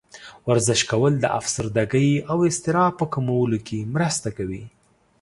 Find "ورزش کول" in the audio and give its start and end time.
0.47-1.13